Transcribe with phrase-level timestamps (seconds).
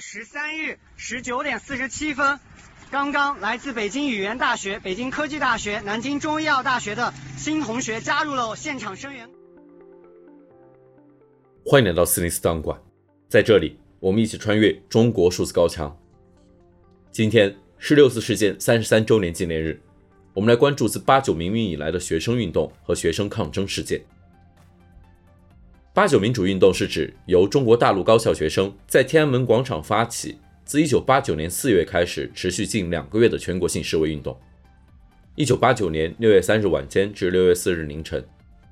[0.00, 2.38] 十三日十九点四十七分，
[2.90, 9.28] 刚刚来自北京语言大学、北京科技大学、南京中医药大学的新同学加入了现场声援。
[11.64, 12.78] 欢迎来到四零四档案馆，
[13.28, 15.96] 在这里，我们一起穿越中国数字高墙。
[17.10, 19.80] 今天是六四事件三十三周年纪念日，
[20.34, 24.00] 我们来关注自八九民运以来的学生运动和学生抗争事件。
[25.96, 34.38] 八九民主运动是指由中国大陆高校学生在天安门广场发起，自一九八九年四月开始，持续近两个月的全国性示威运动。
[35.36, 38.22] 一九八九年六月三日晚间至六月四日凌晨，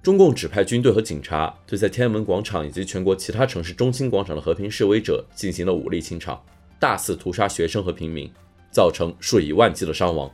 [0.02, 6.38] 中共指派军队和警察对在天安门广场以及全国其他城市中心广场的和平示威者进行了武力清场，
[6.78, 8.30] 大肆屠杀学生和平民，
[8.70, 10.30] 造成数以万计的伤亡。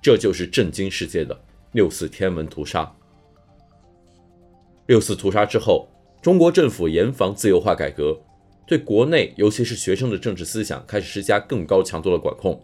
[0.00, 1.38] 这就是震惊世界的
[1.72, 2.90] 六四天安门屠杀。
[4.86, 5.86] 六四屠杀之后。
[6.22, 8.20] 中国政府严防自由化改革，
[8.66, 12.60] 对国内尤其是学生的政治思想开始施加更高强度的管控。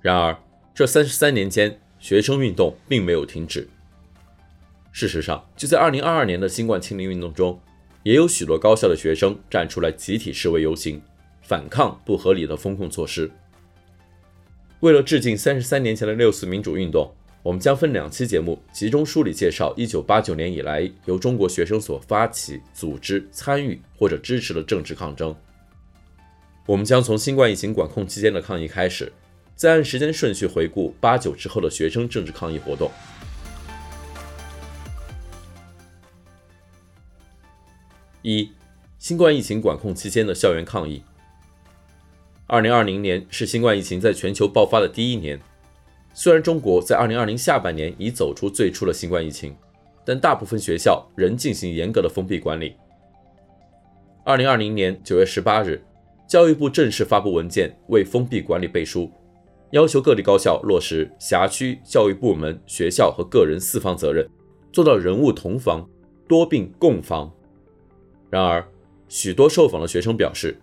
[0.00, 0.36] 然而，
[0.74, 3.68] 这三十三年间，学生运动并没有停止。
[4.90, 7.58] 事实上，就在二零二二年的新冠清零运动中，
[8.02, 11.00] 也有许多高校的学生站出来集体示威游行，
[11.40, 13.30] 反抗不合理的封控措施。
[14.80, 17.10] 为了致敬三十三年前的六四民主运动。
[17.42, 25.34] 我们将分两期节目集中梳理介绍1989年以来由中国学生所发起、组织、参与或者支持的政治抗争。
[26.66, 29.12] 我们将从新冠疫情管控期间的抗议开始，
[29.56, 32.88] 再按时间顺序回顾八九之后的学生政治抗议活动。
[38.22, 38.52] 一、
[39.00, 41.02] 新冠疫情管控期间的校园抗议。
[42.46, 45.40] 2020年是新冠疫情在全球爆发的第一年。
[46.14, 49.56] 虽然中国在2020下半年已走出最初的新冠疫情，
[50.04, 52.74] 但大部分学校仍进行严格的封闭管理。
[54.26, 55.82] 2020年9月18日，
[56.28, 59.10] 教育部正式发布文件为封闭管理背书，
[59.70, 64.28] 要求各地高校落实辖区教育部门、学校和个人四方责任，
[64.70, 65.88] 做到人物同防、
[66.28, 67.32] 多病共防。
[68.30, 68.64] 然而，
[69.08, 70.60] 许多受访的学生表示，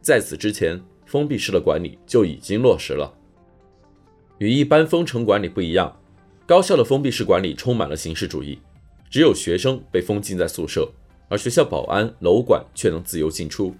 [0.00, 3.12] 在此之前，封闭式的管理就已经落实了。
[4.42, 5.96] 与一般封城管理不一样，
[6.48, 8.58] 高校的封闭式管理充满了形式主义，
[9.08, 10.90] 只有学生被封禁在宿舍，
[11.28, 13.72] 而学校保安、楼管却能自由进出。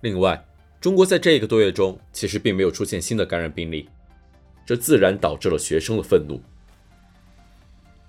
[0.00, 0.42] 另外，
[0.80, 3.86] 中国在这一个多月中其实并没有出现新的感染病例，
[4.64, 6.40] 这自然导致了学生的愤怒。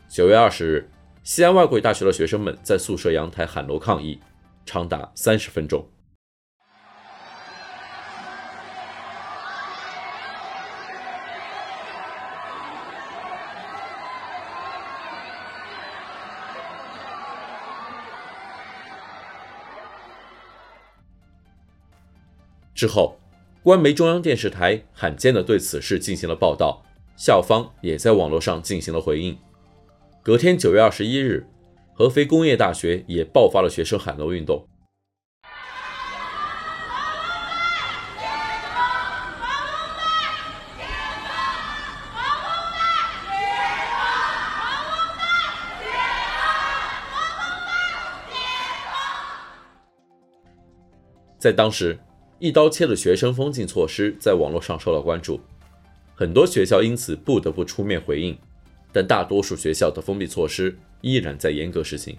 [0.07, 0.89] 九月二十日，
[1.21, 4.17] 西安外国语大学的学生们在宿舍阳台喊楼抗议，
[4.65, 5.85] 长达三十分钟。
[22.75, 23.19] 之后，
[23.61, 26.83] 官媒中央电视台罕见的对此事进行了报道，
[27.15, 29.37] 校方也在网络上进行了回应。
[30.21, 31.45] 隔天，九月二十一日，
[31.93, 34.67] 合肥工业大学也爆发了学生喊楼运动。
[51.37, 51.99] 在当时。
[52.39, 55.39] 一刀切的学生封禁措施在网络上受到关注，
[56.13, 58.37] 很多学校因此不得不出面回应，
[58.91, 62.17] 但大多数学校的封闭措施依然在严格实行。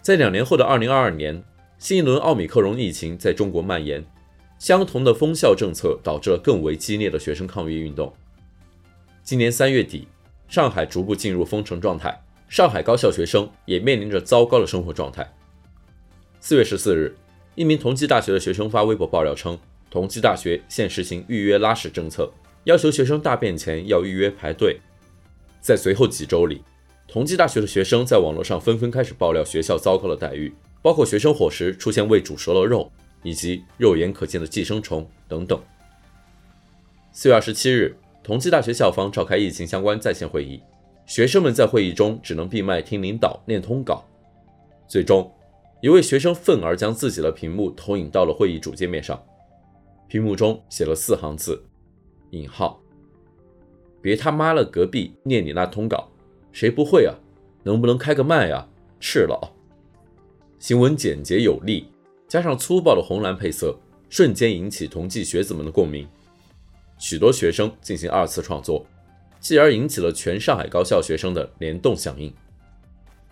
[0.00, 1.42] 在两年后的二零二二年，
[1.78, 4.04] 新一轮奥密克戎疫情在中国蔓延，
[4.58, 8.14] 相同的封校政策导致了更为激烈的学生抗议运动。
[9.24, 10.06] 今年三月底，
[10.46, 15.28] 上海逐步进入封城状态，上海高校学生也面临着糟糕的生活状态。
[16.38, 17.16] 四月十四日。
[17.56, 19.58] 一名同济大学的学生发微博爆料称，
[19.90, 22.30] 同济大学现实行预约拉屎政策，
[22.64, 24.78] 要求学生大便前要预约排队。
[25.58, 26.62] 在随后几周里，
[27.08, 35.58] 同济大学的学生在网络上纷纷开始爆料学校糟糕的待遇，包括学生伙食出现未煮熟的肉，以及肉眼可见的寄生虫等等。
[37.10, 40.60] 四月二十七日，同济大学校方召开疫情相关在线会议，
[41.06, 44.04] 学生们在会议中只能闭麦听领导念通稿，
[44.86, 45.32] 最终。
[45.86, 49.24] 一位学生愤而将自己的屏幕投影到了会议主界面上，
[50.08, 51.62] 屏幕中写了四行字
[52.30, 52.82] ：“引号，
[54.02, 56.10] 别他妈了，隔壁念你那通稿，
[56.50, 57.14] 谁不会啊？
[57.62, 58.66] 能不能开个麦啊？
[58.98, 59.52] 赤佬！”
[60.58, 61.86] 行文简洁有力，
[62.26, 63.78] 加上粗暴的红蓝配色，
[64.10, 66.04] 瞬间引起同济学子们的共鸣。
[66.98, 68.84] 许多学生进行二次创作，
[69.38, 72.34] 继而引起了全上海高校学生的联动响应。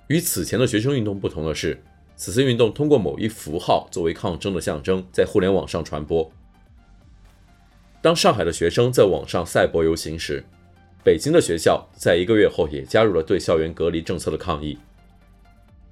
[0.07, 1.83] 与此前的学生运动不同的是。
[2.16, 6.31] 此次运动通过某一符号作为抗争的象征，在互联网上传播。
[8.00, 10.44] 当上海的学生在网上赛博游行时，
[11.02, 14.78] 北京的学校在一个月后也加入了对校园隔离政策的抗议。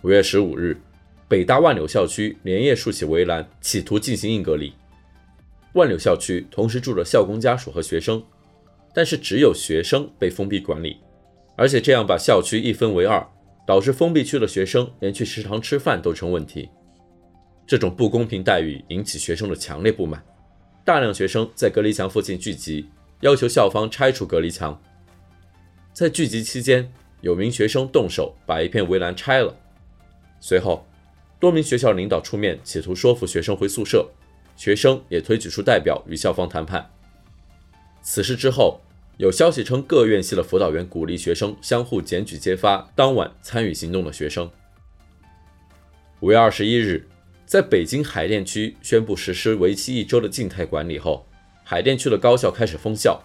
[0.03, 0.81] 五月十五日，
[1.29, 4.73] 北大万柳校区连夜竖起围栏，企图进行硬隔离。
[5.75, 8.23] 万柳校区同时住着校工家属和学生，
[8.95, 10.99] 但是只有学生被封闭管理，
[11.57, 13.27] 而且这样把校区一分为二，
[13.67, 16.69] 导致封闭区的学生连去食堂吃饭都成问题。
[17.67, 20.23] 这种不公平待遇引起学生的强烈不满，
[20.85, 22.89] 大量学生在隔离墙附近聚集，
[23.21, 24.81] 要求校方拆除隔离墙。
[25.93, 29.57] 在聚集期间，有名学生动手把一片围栏拆了，
[30.41, 30.87] 随后
[31.39, 34.09] 多名学校领导出面企图说服学生回宿舍。
[34.55, 36.89] 学生也推举出代表与校方谈判。
[38.03, 38.79] 此事之后，
[39.19, 44.51] 有消息称各院系的辅导员鼓励学生相互检举揭发当晚参与行动的学生。
[46.21, 47.07] 五月二十一日，
[47.45, 51.27] 在北京海淀区宣布实施为期一周的静态管理后，
[51.63, 53.23] 海淀区的高校开始封校。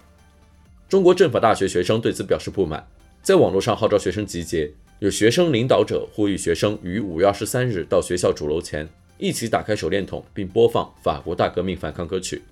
[0.89, 2.85] 中国政法大学学生对此表示不满，
[3.21, 8.87] 在网络上号召学生集结，有学生领导者呼吁学生于五月二十三日到学校主楼前。
[9.17, 12.43] 一起打开手电筒，并播放法国大革命反抗歌曲。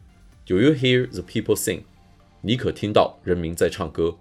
[0.48, 1.82] Do you hear the people sing？
[2.46, 4.16] 你可听到人民在唱歌。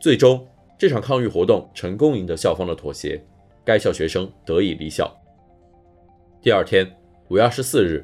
[0.00, 0.48] 最终，
[0.78, 3.22] 这场抗议活动成功赢得校方的妥协，
[3.66, 5.14] 该校学生得以离校。
[6.40, 6.90] 第二天，
[7.28, 8.02] 五月二十四日，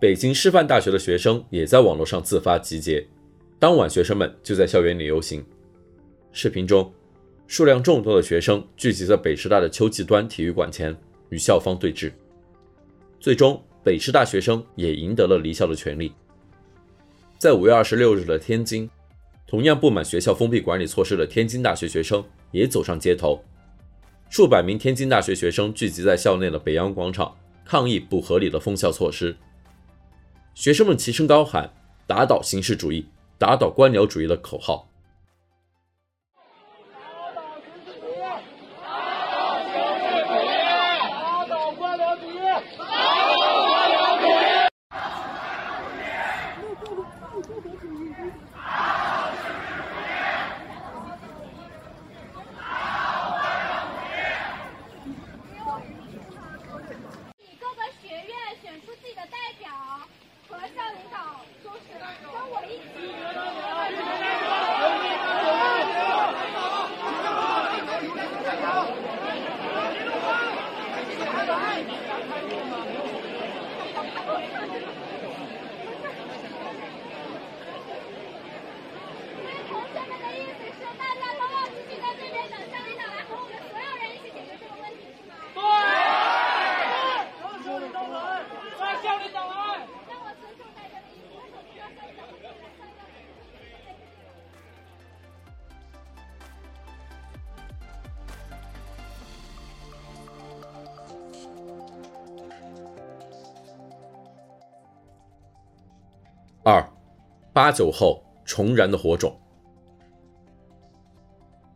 [0.00, 3.06] 北京师范大学的学生也在网络上自发集结。
[3.60, 5.44] 当晚，学生们就在校园里游行。
[6.32, 6.92] 视频中，
[7.46, 10.92] 数量众多的学生聚集在北师大的秋季端体育馆前，
[11.28, 12.10] 与校方对峙。
[13.20, 16.12] 最终，北师大学生也赢得了离校的权利。
[17.42, 18.88] 在五月二十六日的天津，
[19.48, 23.42] 同样不满学校封闭管理措施的天津大学学生也走上街头，
[24.30, 29.34] 数百名天津大学学生聚集在校内的北洋广场，抗议不合理的封校措施。
[30.54, 31.68] 学生们齐声高喊
[32.06, 33.04] “打倒形式主义，
[33.38, 34.88] 打倒官僚主义”的口号。
[107.54, 109.38] 八九后重燃的火种。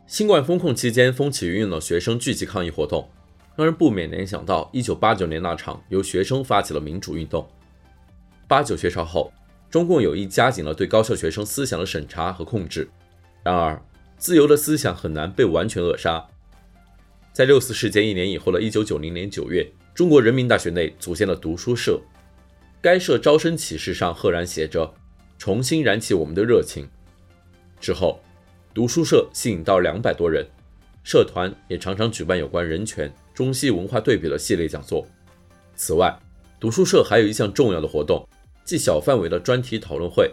[0.06, 3.06] 新冠封控期间风起云涌的学生聚集抗议活动，
[3.56, 7.46] 让人不免联想到一九八九年那场由学生发起的民主运动。
[8.48, 9.30] 八九学潮后，
[9.68, 12.88] 中共有意加紧了对高校学生思想的审查和控制。
[13.42, 13.78] 然而，
[14.16, 16.24] 自由的思想很难被完全扼杀。
[17.34, 22.00] 在六四事件一年以后的一九九零年九月，中国人民大学内组建了读书社。
[22.80, 24.94] 该社招生启事上赫然写着
[25.38, 26.88] “重新燃起我们的热情”。
[27.80, 28.20] 之后，
[28.72, 30.46] 读书社吸引到两百多人，
[31.04, 35.06] 社团也常常举办有关人权、中西文化对比的系列讲座。
[35.74, 36.18] 此外，
[36.58, 38.26] 读书社还有一项重要的活动，
[38.64, 40.32] 即小范围的专题讨论会。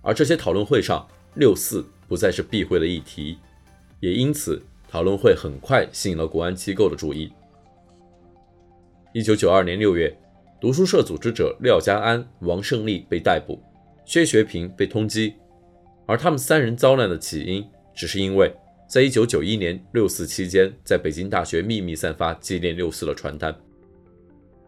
[0.00, 3.38] 而这些讨论会上，六四不再是避讳的议题，
[4.00, 7.30] 也因此讨论会很快吸引了国安机构的注意。
[9.12, 10.16] 一九九二年六月。
[10.60, 13.60] 读书社组织者廖家安、王胜利被逮捕，
[14.04, 15.32] 薛学平被通缉，
[16.04, 18.52] 而他们三人遭难的起因，只是因为
[18.88, 23.54] 在一九九一年六四期间，在北京大学秘密散发纪念六四的传单。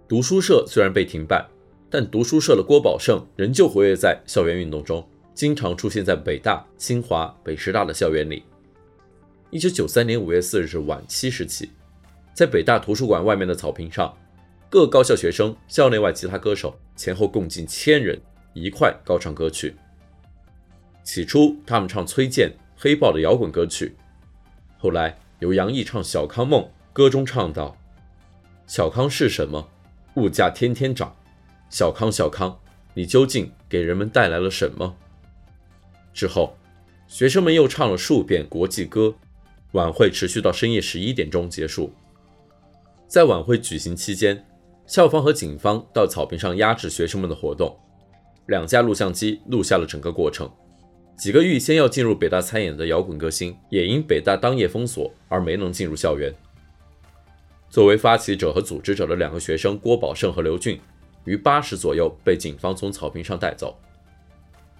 [0.06, 1.44] 读书社虽然被停办，
[1.90, 5.04] 但读书社的郭宝胜仍旧活跃在校园运动中，
[5.35, 8.44] 经常出现在北大、清华、北师大的校园里。
[9.50, 11.68] 一九九三年五月四日晚七时起，
[12.32, 14.16] 在北大图书馆外面的草坪上。
[14.70, 18.16] 各高校学生、校内外其他歌手前后共近千人
[18.54, 19.74] 一块高唱歌曲。
[21.02, 23.88] 起初，他们唱崔健、黑豹的摇滚歌曲；
[24.78, 26.62] 后来，由杨毅唱《小康梦》，
[26.92, 27.76] 歌中唱道
[28.68, 29.68] ：“小康是什么？
[30.14, 31.16] 物价天天涨。
[31.68, 32.56] 小康，小康，
[32.94, 34.96] 你究竟给人们带来了什么？
[36.14, 36.56] 之后，
[37.08, 39.16] 学生们又唱了数遍国际歌。
[39.72, 41.92] 晚会持续到深夜十一点钟结束。
[43.08, 44.46] 在晚会举行期间，
[44.90, 47.78] 校方和警方到草坪上压制学生们的活动。
[48.47, 50.50] 两架录像机录下了整个过程。
[51.16, 56.35] 几个预先要进入北大参演的摇滚歌星，也因北大当夜封锁而没能进入校园。
[57.68, 60.80] 作为发起者和组织者的两个学生郭宝胜和刘俊，
[61.25, 63.78] 于八时左右被警方从草坪上带走。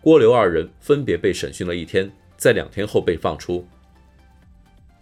[0.01, 3.65] 郭刘二人分别被审讯了一天，在两天后被放出。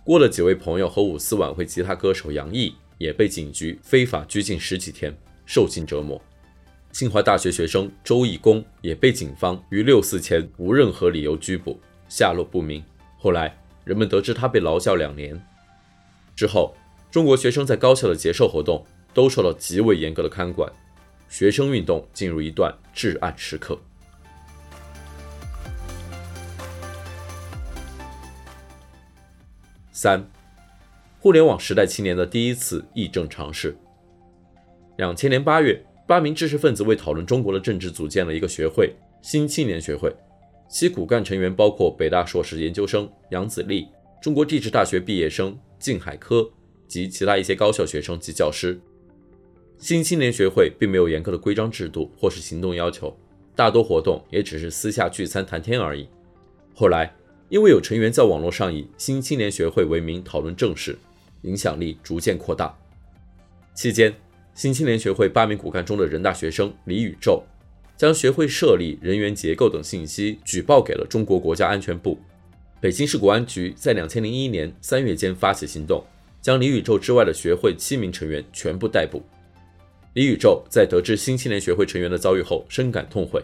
[0.05, 6.21] 郭的几位朋友和五四晚会吉他歌手杨毅也被警局非法拘禁十几天，受尽折磨。
[6.91, 11.79] 清华大学学生周义功也被警方于六四前无任何理由拘捕，
[12.09, 12.83] 下落不明。
[13.17, 15.41] 后来人们得知他被劳教两年。
[16.35, 16.75] 之后，
[17.11, 20.71] 中国学生在高校的结社活动都受到极为严格的看管，
[21.29, 23.79] 学生运动进入一段至暗时刻。
[29.91, 30.25] 三，
[31.29, 33.77] 互联网时代青年的第一次议政尝试。
[34.97, 40.11] 两千年八月，八名知识分子为讨论中国的政治，组建了一个学会——新青年学会。
[40.71, 43.89] 其骨干成员包括北大硕士研究生杨子立、
[44.23, 46.51] 中国地质大学毕业生靳海科
[46.87, 48.81] 及其他一些高校学生及教师。
[49.77, 53.15] 新青年学会并没有严格的规章制度或是行动要求，
[53.55, 56.09] 大多活动也只是私下聚餐谈天而已。
[56.75, 57.15] 后来，
[57.51, 60.97] 因为有成员在网络上以新青年学会为名讨论政事，
[61.43, 62.77] 影响力逐渐扩大。
[63.75, 64.15] 期间，
[64.55, 67.43] 新青年学会八名骨干中的人大学生李宇宙，
[67.97, 72.19] 将学会设立、人员结构等信息举报给了中国国家安全部。
[72.81, 76.05] 北京市公安局在两千零一年三月间发起行动，
[76.41, 79.23] 将李宇宙之外的学会七名成员全部逮捕。
[80.15, 83.41] 李宇宙在得知新青年学会成员的遭遇后，深感痛悔，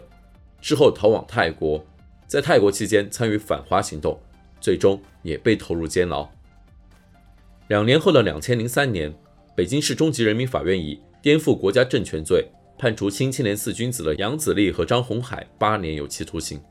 [0.61, 1.85] 之后逃往泰国。
[2.27, 4.19] 在泰国期间参与反华行动，
[4.59, 6.29] 最终也被投入监牢。
[7.67, 9.11] 两年后的两千零三年，
[9.55, 16.61] 北京市中级人民法院以颠覆国家政权罪判处新青年四君子的杨子立和张鸿海八年有期徒刑，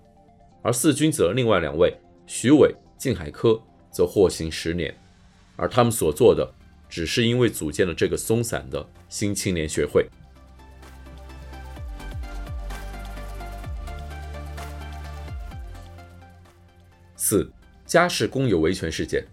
[0.62, 1.92] 而四君子的另外两位
[2.28, 3.60] 徐伟、靳海科
[3.90, 4.94] 则获刑十年，
[5.56, 6.48] 而他们所做的
[6.88, 10.06] 只是因为组建了这个松散的新青年学会。
[17.16, 17.50] 四
[17.84, 19.26] 家事公有维权事件，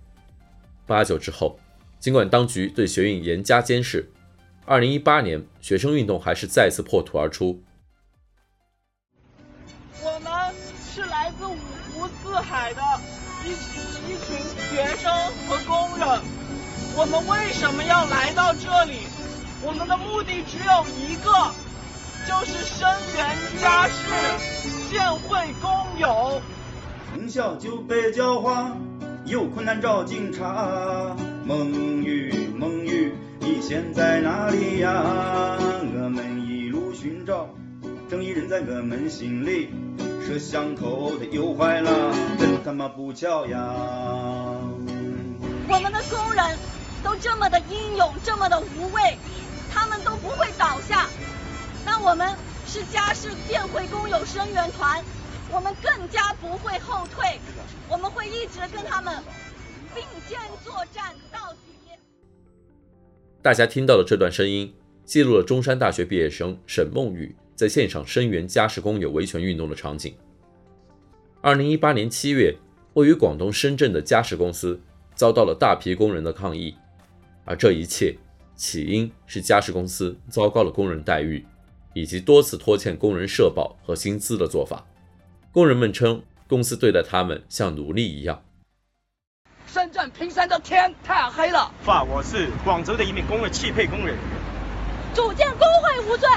[0.91, 1.57] 八九之后，
[2.01, 4.12] 尽管当局对学运严加监视，
[4.65, 7.63] 二零一八年学生运动还是再次破土而出。
[10.03, 10.53] 我们
[10.93, 11.55] 是来自五
[11.93, 12.81] 湖四海的
[13.45, 15.10] 一群一群学生
[15.48, 16.05] 和工人，
[16.98, 19.07] 我们为什么要来到这里？
[19.63, 21.31] 我们的目的只有一个，
[22.27, 26.41] 就是声援家事，建会工友。
[27.13, 28.75] 从小就被教化，
[29.25, 31.16] 有困难找警察。
[31.46, 31.70] 孟
[32.04, 35.04] 雨，孟雨，你现在哪里呀？
[35.04, 37.50] 我们一路寻找
[38.10, 39.70] 正义人，在我们心里，
[40.25, 43.58] 摄像头它又坏了，真他妈不巧呀！
[45.70, 46.58] 我们的工人
[47.04, 49.18] 都这么的英勇，这么的无畏，
[49.72, 51.08] 他们都不会倒下。
[51.86, 52.34] 那我们
[52.66, 55.04] 是家事建会工友声援团。
[55.53, 57.38] 我们更加不会后退，
[57.89, 59.22] 我们会一直跟他们
[59.93, 61.60] 并肩作战到底。
[63.41, 70.15] 大家听到的这段声音，记录了中山大学毕业生沈梦雨在现场声援家事工友维权运动的场景。
[71.41, 72.55] 二零一八年七月，
[72.93, 74.79] 位于广东深圳的家事公司
[75.15, 76.74] 遭到了大批工人的抗议，
[77.43, 78.15] 而这一切
[78.55, 81.46] 起因是家事公司糟糕的工人待遇，
[81.93, 84.88] 以及多次拖欠工人社保和薪资的做法。
[85.53, 88.41] 工人们称，公司对待他们像奴隶一样。
[89.67, 91.70] 深圳平山的天太黑了。
[91.84, 94.15] 发我是广州的一名工人，汽配工人。
[95.13, 96.29] 组建工会无罪。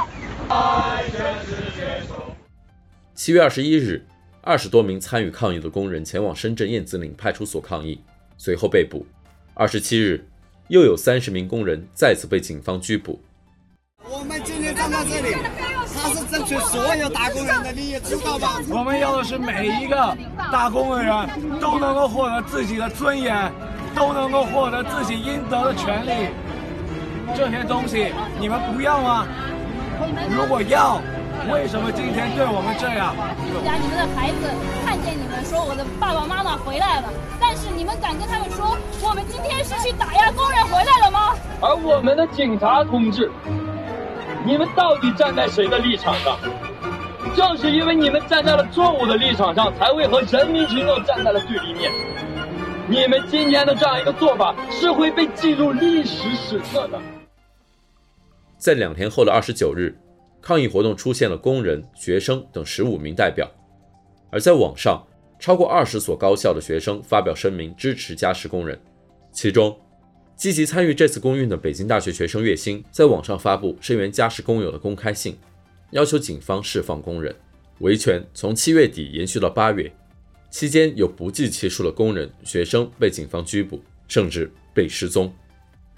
[3.15, 4.05] 七月二十一日，
[4.41, 8.01] 二十多名参与抗议的工人前往深圳燕子岭派出所抗议，
[8.37, 9.07] 随后被捕。
[9.55, 10.27] 二十七日，
[10.67, 13.21] 又有三十名工人再次被警方拘捕。
[14.11, 15.64] 我们今天站在这里。
[16.05, 18.61] 他是争取所有打工人的利益，知道吧？
[18.69, 20.15] 我们要的是每一个
[20.53, 21.15] 打工的人
[21.59, 23.51] 都能够获得自己的尊严，
[23.95, 26.29] 都能够获得自己应得的权利。
[27.35, 29.27] 这些东西你们不要吗？
[30.29, 31.01] 如果要，
[31.51, 33.17] 为什么今天对我们这样？
[33.41, 34.53] 既然你们的孩子
[34.85, 37.09] 看见你们说我的爸爸妈妈回来了，
[37.41, 41.35] 但是你们敢跟他们说我们今天是去打压工人回来了吗？
[41.63, 43.33] 而我们的警察同志，
[44.47, 46.39] 你们到底站在谁的立场上？
[47.35, 51.91] 正是因为你们站在了错误的立场上，才会和人民群众站在了对立面。
[52.87, 57.01] 你们今天的这样一个做法是会被记入历史史册的。
[58.59, 59.97] 在两天后的二十九日，
[60.43, 63.51] 抗议活动出现了工人、学生等十五名代表，
[64.31, 65.03] 而在网上，
[65.39, 68.79] 超过二十所高校的学生发表声明支持加时工人。
[69.33, 69.75] 其中，
[70.37, 75.39] 积极参与这次公运的北京大学学生月薪在网上发布声援家事工友的公开信，
[75.91, 77.35] 要求警方释放工人。
[77.79, 79.93] 维权从七月底延续到八月。
[80.51, 85.35] 期间有不计其数的工人、学生被警方拘捕，甚至被失踪。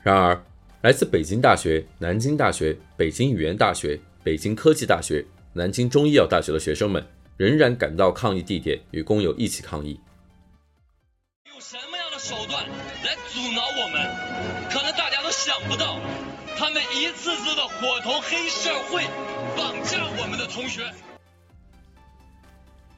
[0.02, 0.42] 然而，
[0.80, 10.00] 来自北京大学、南京大学、北京语言大学、北京科技大学、南京中医药大学的学生们仍然赶到抗议地点，与工友一起抗议。
[11.50, 12.55] 用什么样的手段
[15.68, 15.98] 不到，
[16.56, 19.02] 他们一次次的伙同黑社会
[19.56, 20.82] 绑架我们的同学。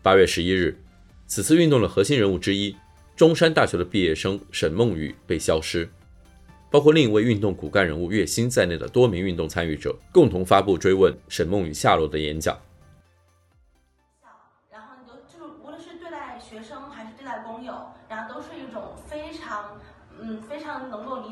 [0.02, 0.78] 八月十一日。
[1.26, 2.74] 此次运动的核心人物之一，
[3.14, 5.88] 中山大学的毕业生沈梦雨被消失，
[6.70, 12.58] 包括另一位运动骨干人物岳鑫在内的多名运动参与者共同发布追问沈梦雨下落的演讲。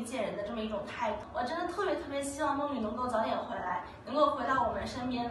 [0.07, 1.17] 常能够理解人的这么一种态度。
[1.33, 5.29] 我真的特别特别希望梦雨能够早点回来，能够回到我们身边。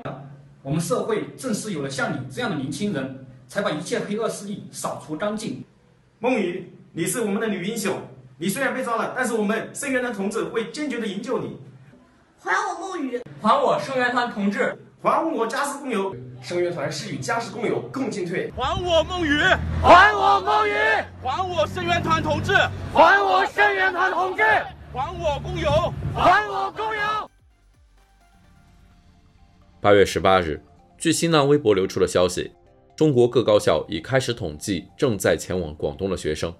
[0.62, 3.22] 我们社会正是有了像你这样的年轻人。
[3.48, 5.64] 才把一切黑恶势力扫除干净。
[6.18, 7.96] 梦雨，你是我们的女英雄。
[8.38, 11.56] 你虽然被抓了，但是我们生援团同志会坚决的营救你。
[12.40, 16.12] 还我梦雨，还我生援团同志，还我家事工友。
[16.42, 18.52] 声乐团是与家事工友共进退。
[18.56, 19.38] 还我梦雨，
[19.80, 20.72] 还我梦雨，
[21.22, 22.52] 还我声乐团同志，
[22.92, 24.42] 还我声乐团同志，
[24.92, 25.70] 还我工友，
[26.12, 27.30] 还我工友。
[29.80, 30.60] 八月十八日，
[30.98, 32.50] 据新浪微博流出的消息。
[32.96, 36.52] 中国各高校已开始统计正在前往广东的学生。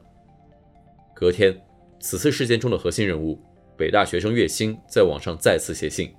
[1.14, 1.60] 隔天，
[1.98, 3.42] 此次事件中的核心人物
[3.76, 6.14] 北大学生岳鑫在网上再次写信，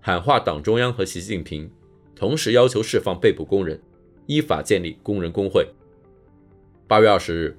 [0.00, 1.70] 喊话党中央和习近平，
[2.16, 3.80] 同时要求释放被捕工人，
[4.26, 5.68] 依法建立工人工会。
[6.88, 7.58] 八月二十日，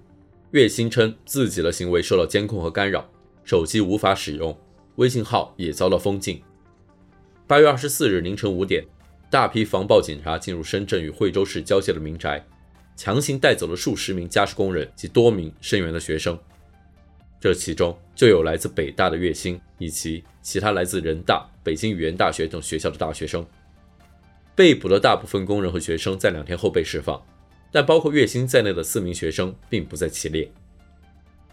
[0.52, 3.08] 岳鑫称自己的行为受到监控和干扰，
[3.44, 4.58] 手机无法使用，
[4.96, 6.42] 微信号也遭到封禁。
[7.46, 8.86] 八月二十四日凌晨五点。
[9.30, 12.46] 大批防暴警察进入深圳与惠州市交界的民宅，
[12.98, 16.38] 强行带走了数十名家事工人及多名声援的学生。
[17.42, 23.44] 这其中就有来自北大的岳鑫，以及其他来自人大、北京语言大学等学校的大学生。
[24.56, 27.20] 被捕的大部分工人和学生在两天后被释放，
[27.72, 30.52] 但包括岳鑫在内的四名学生并不在其列。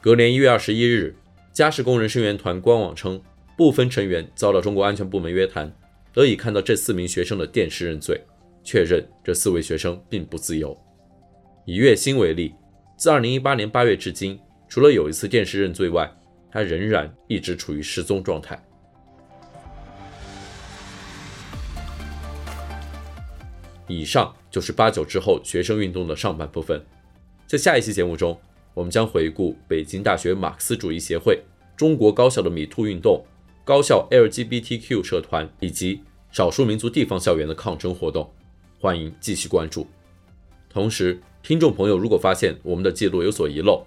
[0.03, 1.17] 隔年一月二十一日，
[1.55, 3.19] 家事工人声援团官网称，
[3.57, 5.75] 部分成员遭到中国安全部门约谈。
[6.13, 8.21] 得以看到这四名学生的电视认罪，
[8.63, 10.77] 确认这四位学生并不自由。
[11.65, 12.53] 以岳鑫为例，
[12.97, 14.39] 自2018年8月至今，
[14.69, 16.15] 除了有一次电视认罪外，
[16.51, 18.63] 他仍然一直处于失踪状态。
[23.87, 26.85] 以上就是八九之后学生运动的上半部分。
[27.47, 28.39] 在下一期节目中，
[28.75, 31.43] 我们将回顾北京大学马克思主义协会、
[31.75, 33.25] 中国高校的米兔运动、
[33.65, 38.31] 高校 LGBTQ 社团以及少数民族地方校园的抗争活动，
[38.79, 39.87] 欢迎继续关注。
[40.69, 43.87] 同时，听众朋友如果发现我们的记录有所遗漏，